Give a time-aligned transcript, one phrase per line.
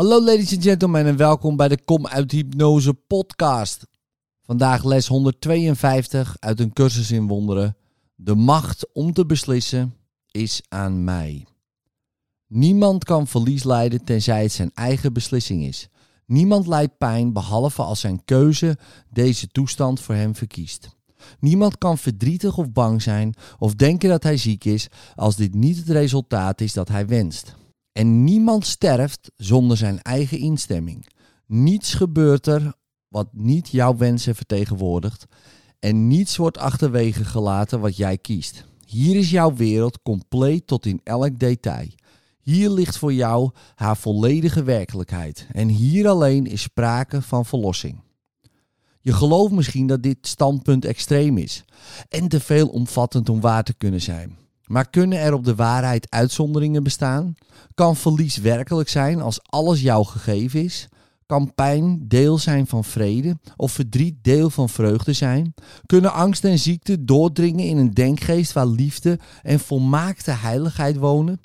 [0.00, 3.86] Hallo ladies and gentlemen en welkom bij de Kom uit Hypnose podcast.
[4.42, 7.76] Vandaag les 152 uit een cursus in wonderen.
[8.14, 9.94] De macht om te beslissen
[10.30, 11.46] is aan mij.
[12.46, 15.88] Niemand kan verlies lijden tenzij het zijn eigen beslissing is.
[16.26, 18.78] Niemand lijdt pijn behalve als zijn keuze
[19.10, 20.96] deze toestand voor hem verkiest.
[21.40, 25.76] Niemand kan verdrietig of bang zijn of denken dat hij ziek is als dit niet
[25.76, 27.58] het resultaat is dat hij wenst.
[27.92, 31.06] En niemand sterft zonder zijn eigen instemming.
[31.46, 32.74] Niets gebeurt er
[33.08, 35.26] wat niet jouw wensen vertegenwoordigt.
[35.78, 38.64] En niets wordt achterwege gelaten wat jij kiest.
[38.86, 41.88] Hier is jouw wereld compleet tot in elk detail.
[42.40, 45.46] Hier ligt voor jou haar volledige werkelijkheid.
[45.52, 48.00] En hier alleen is sprake van verlossing.
[49.00, 51.64] Je gelooft misschien dat dit standpunt extreem is
[52.08, 54.36] en te veel omvattend om waar te kunnen zijn.
[54.70, 57.34] Maar kunnen er op de waarheid uitzonderingen bestaan?
[57.74, 60.88] Kan verlies werkelijk zijn als alles jou gegeven is?
[61.26, 65.54] Kan pijn deel zijn van vrede of verdriet deel van vreugde zijn?
[65.86, 71.40] Kunnen angst en ziekte doordringen in een denkgeest waar liefde en volmaakte heiligheid wonen?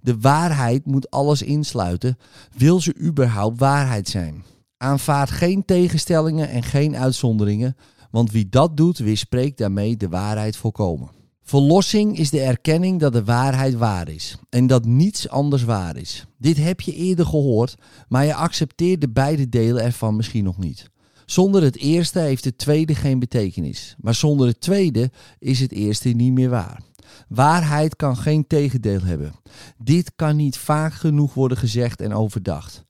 [0.00, 2.18] De waarheid moet alles insluiten.
[2.56, 4.44] Wil ze überhaupt waarheid zijn?
[4.76, 7.76] Aanvaard geen tegenstellingen en geen uitzonderingen,
[8.10, 11.17] want wie dat doet, weerspreekt daarmee de waarheid volkomen.
[11.48, 16.26] Verlossing is de erkenning dat de waarheid waar is en dat niets anders waar is.
[16.38, 17.74] Dit heb je eerder gehoord,
[18.08, 20.90] maar je accepteert de beide delen ervan misschien nog niet.
[21.26, 26.08] Zonder het eerste heeft het tweede geen betekenis, maar zonder het tweede is het eerste
[26.08, 26.82] niet meer waar.
[27.28, 29.32] Waarheid kan geen tegendeel hebben.
[29.78, 32.84] Dit kan niet vaak genoeg worden gezegd en overdacht.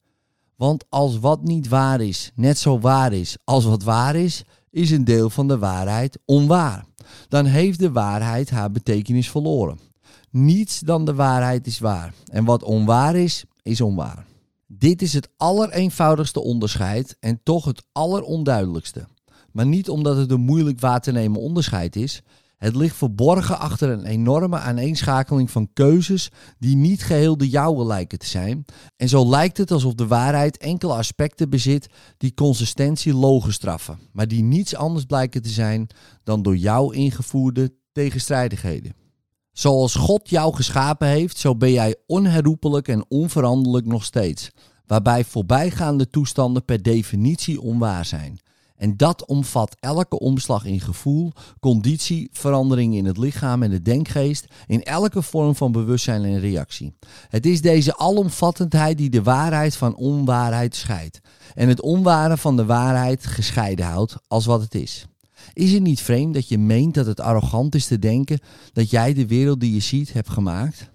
[0.57, 4.45] Want als wat niet waar is, net zo waar is als wat waar is,
[4.79, 6.85] is een deel van de waarheid onwaar.
[7.29, 9.79] Dan heeft de waarheid haar betekenis verloren.
[10.31, 12.13] Niets dan de waarheid is waar.
[12.31, 14.27] En wat onwaar is, is onwaar.
[14.67, 19.07] Dit is het allereenvoudigste onderscheid en toch het alleronduidelijkste.
[19.53, 22.23] Maar niet omdat het een moeilijk waar te nemen onderscheid is,
[22.59, 28.19] het ligt verborgen achter een enorme aaneenschakeling van keuzes die niet geheel de jouwe lijken
[28.19, 28.65] te zijn.
[28.97, 34.29] En zo lijkt het alsof de waarheid enkele aspecten bezit die consistentie logen straffen, maar
[34.29, 35.87] die niets anders blijken te zijn
[36.23, 38.95] dan door jou ingevoerde tegenstrijdigheden.
[39.53, 44.51] Zoals God jou geschapen heeft, zo ben jij onherroepelijk en onveranderlijk nog steeds,
[44.87, 48.39] waarbij voorbijgaande toestanden per definitie onwaar zijn.
[48.79, 54.47] En dat omvat elke omslag in gevoel, conditie, verandering in het lichaam en de denkgeest,
[54.67, 56.95] in elke vorm van bewustzijn en reactie.
[57.29, 61.21] Het is deze alomvattendheid die de waarheid van onwaarheid scheidt
[61.55, 65.07] en het onware van de waarheid gescheiden houdt als wat het is.
[65.53, 68.41] Is het niet vreemd dat je meent dat het arrogant is te denken
[68.73, 70.91] dat jij de wereld die je ziet hebt gemaakt?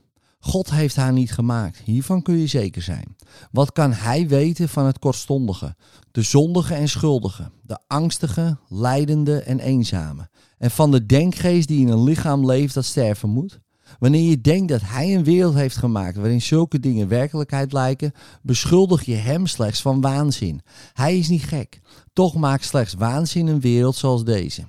[0.46, 1.81] God heeft haar niet gemaakt.
[1.86, 3.16] Hiervan kun je zeker zijn.
[3.52, 5.76] Wat kan hij weten van het kortstondige,
[6.12, 11.88] de zondige en schuldige, de angstige, lijdende en eenzame, en van de denkgeest die in
[11.88, 13.59] een lichaam leeft dat sterven moet?
[14.00, 18.12] Wanneer je denkt dat hij een wereld heeft gemaakt waarin zulke dingen werkelijkheid lijken,
[18.42, 20.62] beschuldig je hem slechts van waanzin.
[20.94, 21.81] Hij is niet gek.
[22.14, 24.64] Toch maakt slechts waanzin een wereld zoals deze.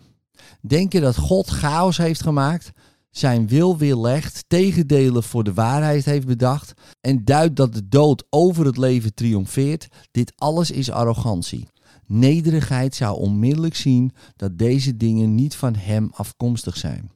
[0.61, 2.73] Denk je dat God chaos heeft gemaakt?
[3.17, 8.67] Zijn wil weerlegt, tegendelen voor de waarheid heeft bedacht en duidt dat de dood over
[8.67, 11.69] het leven triomfeert, dit alles is arrogantie.
[12.07, 17.11] Nederigheid zou onmiddellijk zien dat deze dingen niet van hem afkomstig zijn.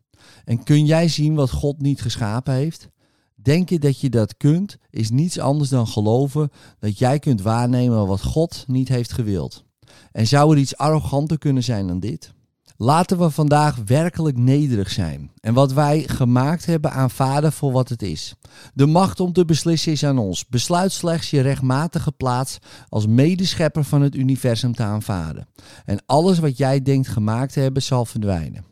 [0.44, 2.88] En kun jij zien wat God niet geschapen heeft?
[3.34, 8.22] Denken dat je dat kunt, is niets anders dan geloven dat jij kunt waarnemen wat
[8.22, 9.64] God niet heeft gewild.
[10.12, 12.32] En zou er iets arroganter kunnen zijn dan dit?
[12.80, 18.02] Laten we vandaag werkelijk nederig zijn en wat wij gemaakt hebben aanvaarden voor wat het
[18.02, 18.34] is.
[18.74, 20.46] De macht om te beslissen is aan ons.
[20.46, 22.58] Besluit slechts je rechtmatige plaats
[22.88, 25.48] als medeschepper van het universum te aanvaarden.
[25.84, 28.64] En alles wat jij denkt gemaakt te hebben zal verdwijnen.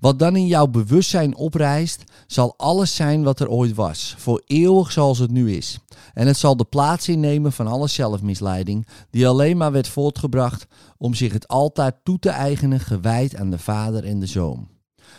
[0.00, 4.92] Wat dan in jouw bewustzijn oprijst, zal alles zijn wat er ooit was, voor eeuwig
[4.92, 5.78] zoals het nu is.
[6.14, 10.66] En het zal de plaats innemen van alle zelfmisleiding, die alleen maar werd voortgebracht
[10.96, 14.68] om zich het altijd toe te eigenen, gewijd aan de Vader en de Zoon.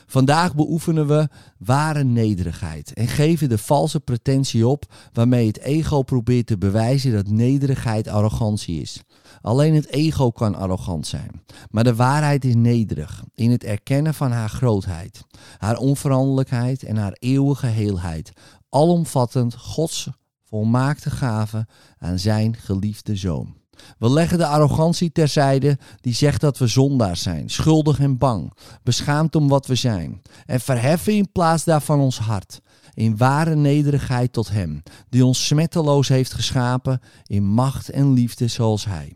[0.05, 1.27] Vandaag beoefenen we
[1.57, 7.27] ware nederigheid en geven de valse pretentie op waarmee het ego probeert te bewijzen dat
[7.27, 9.01] nederigheid arrogantie is.
[9.43, 14.31] Alleen het ego kan arrogant zijn, maar de waarheid is nederig in het erkennen van
[14.31, 15.25] haar grootheid,
[15.57, 18.31] haar onveranderlijkheid en haar eeuwige heelheid,
[18.69, 20.09] alomvattend Gods
[20.43, 21.67] volmaakte gave
[21.97, 23.55] aan zijn geliefde zoon.
[23.97, 28.53] We leggen de arrogantie terzijde die zegt dat we zondaars zijn, schuldig en bang,
[28.83, 30.21] beschaamd om wat we zijn.
[30.45, 32.61] En verheffen in plaats daarvan ons hart.
[32.93, 38.85] in ware nederigheid tot Hem, die ons smetteloos heeft geschapen in macht en liefde zoals
[38.85, 39.15] Hij.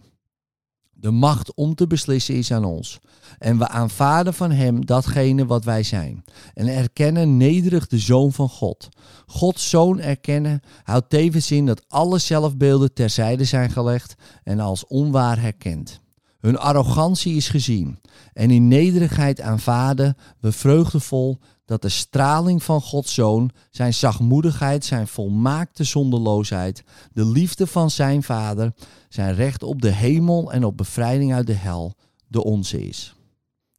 [0.99, 2.99] De macht om te beslissen is aan ons.
[3.39, 6.23] En we aanvaarden van Hem datgene wat wij zijn.
[6.53, 8.89] En erkennen nederig de Zoon van God.
[9.25, 15.41] Gods Zoon erkennen houdt tevens in dat alle zelfbeelden terzijde zijn gelegd en als onwaar
[15.41, 15.99] herkend.
[16.39, 17.99] Hun arrogantie is gezien.
[18.33, 21.37] En in nederigheid aanvaarden we vreugdevol
[21.67, 26.83] dat de straling van Gods Zoon, zijn zachtmoedigheid, zijn volmaakte zonderloosheid,
[27.13, 28.73] de liefde van zijn Vader,
[29.09, 31.93] zijn recht op de hemel en op bevrijding uit de hel
[32.27, 33.15] de onze is.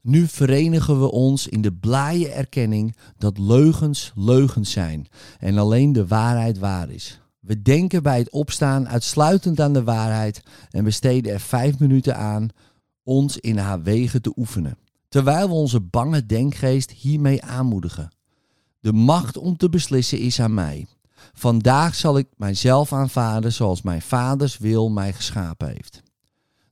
[0.00, 5.08] Nu verenigen we ons in de blije erkenning dat leugens leugens zijn
[5.38, 7.20] en alleen de waarheid waar is.
[7.40, 12.48] We denken bij het opstaan uitsluitend aan de waarheid en besteden er vijf minuten aan
[13.02, 18.12] ons in haar wegen te oefenen, terwijl we onze bange denkgeest hiermee aanmoedigen.
[18.80, 20.86] De macht om te beslissen is aan mij.
[21.32, 26.02] Vandaag zal ik mijzelf aanvaarden zoals mijn vaders wil mij geschapen heeft.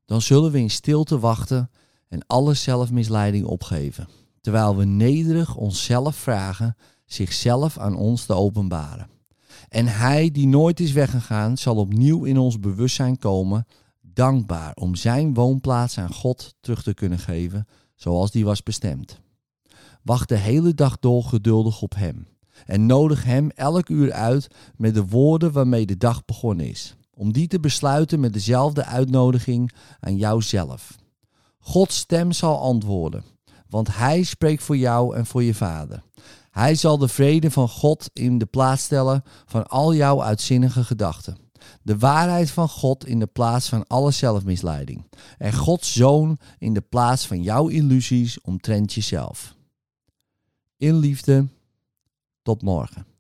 [0.05, 1.71] Dan zullen we in stilte wachten
[2.09, 4.09] en alle zelfmisleiding opgeven,
[4.41, 9.09] terwijl we nederig onszelf vragen zichzelf aan ons te openbaren.
[9.69, 13.67] En Hij die nooit is weggegaan, zal opnieuw in ons bewustzijn komen,
[14.01, 19.21] dankbaar om Zijn woonplaats aan God terug te kunnen geven, zoals die was bestemd.
[20.03, 22.27] Wacht de hele dag door geduldig op Hem
[22.67, 27.33] en nodig Hem elk uur uit met de woorden waarmee de dag begonnen is, om
[27.33, 30.97] die te besluiten met dezelfde uitnodiging aan jouzelf.
[31.59, 33.25] Gods stem zal antwoorden,
[33.69, 36.03] want Hij spreekt voor jou en voor je vader.
[36.51, 41.46] Hij zal de vrede van God in de plaats stellen van al jouw uitzinnige gedachten.
[41.83, 45.05] De waarheid van God in de plaats van alle zelfmisleiding.
[45.39, 49.55] En Gods zoon in de plaats van jouw illusies omtrent jezelf.
[50.77, 51.47] In liefde,
[52.43, 53.16] tot morgen.